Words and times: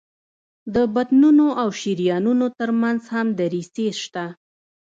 د 0.75 0.75
بطنونو 0.95 1.47
او 1.61 1.67
شریانونو 1.79 2.45
تر 2.59 2.69
منځ 2.81 3.01
هم 3.13 3.27
دریڅې 3.39 3.87
شته. 4.01 4.25